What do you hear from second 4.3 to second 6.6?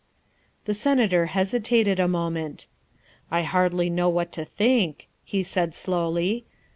to think," he said slowly.